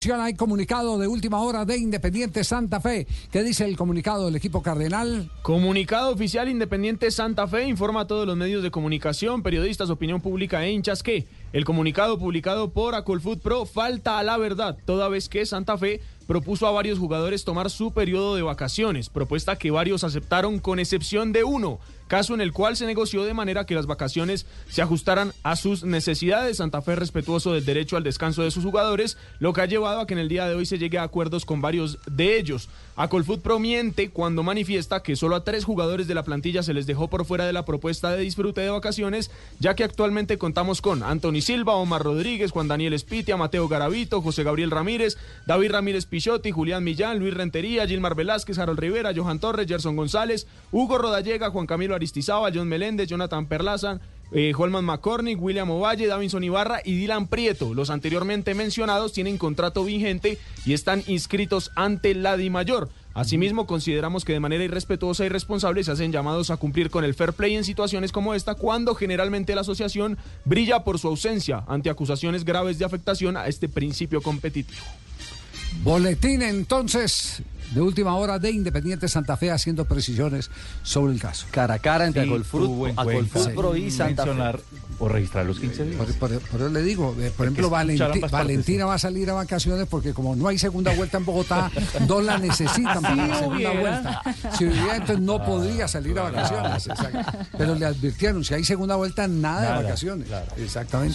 [0.00, 3.08] Hay comunicado de última hora de Independiente Santa Fe.
[3.32, 5.28] ¿Qué dice el comunicado del equipo cardenal?
[5.42, 10.64] Comunicado oficial Independiente Santa Fe informa a todos los medios de comunicación, periodistas, opinión pública
[10.64, 15.28] e hinchas que el comunicado publicado por Acolfoot Pro falta a la verdad, toda vez
[15.28, 20.04] que Santa Fe propuso a varios jugadores tomar su periodo de vacaciones, propuesta que varios
[20.04, 23.86] aceptaron con excepción de uno, caso en el cual se negoció de manera que las
[23.86, 26.58] vacaciones se ajustaran a sus necesidades.
[26.58, 30.06] Santa Fe respetuoso del derecho al descanso de sus jugadores, lo que ha llevado a
[30.06, 32.68] que en el día de hoy se llegue a acuerdos con varios de ellos.
[32.96, 37.08] Acolfoot promiente cuando manifiesta que solo a tres jugadores de la plantilla se les dejó
[37.08, 41.40] por fuera de la propuesta de disfrute de vacaciones, ya que actualmente contamos con Anthony
[41.40, 45.16] Silva, Omar Rodríguez, Juan Daniel Espitia, Mateo Garavito, José Gabriel Ramírez,
[45.46, 46.06] David Ramírez
[46.52, 51.66] Julián Millán, Luis Rentería, Gilmar Velázquez, Harold Rivera, Johan Torres, Gerson González, Hugo Rodallega, Juan
[51.66, 54.00] Camilo Aristizábal, John Meléndez, Jonathan Perlaza,
[54.32, 57.74] eh, Holman McCormick, William Ovalle, Davinson Ibarra y Dylan Prieto.
[57.74, 62.88] Los anteriormente mencionados tienen contrato vigente y están inscritos ante la DIMAYOR.
[63.14, 67.14] Asimismo, consideramos que de manera irrespetuosa y responsable se hacen llamados a cumplir con el
[67.14, 71.90] fair play en situaciones como esta, cuando generalmente la asociación brilla por su ausencia ante
[71.90, 74.84] acusaciones graves de afectación a este principio competitivo.
[75.82, 80.50] Boletín entonces de última hora de Independiente Santa Fe haciendo precisiones
[80.82, 81.46] sobre el caso.
[81.50, 82.94] Cara a cara entre Acolfut,
[83.54, 84.32] Pro y Santa Fe.
[85.00, 86.12] O registrar los 15 días.
[86.14, 90.34] Por, eso le digo, eh, por ejemplo, Valentina va a salir a vacaciones porque como
[90.34, 91.70] no hay segunda vuelta en Bogotá,
[92.06, 94.22] dos la necesitan para la segunda vuelta.
[94.56, 96.88] Si hubiera, entonces no podría salir a vacaciones.
[97.56, 100.28] Pero le advirtieron, si hay segunda vuelta, nada, de vacaciones.
[100.56, 101.14] Exactamente.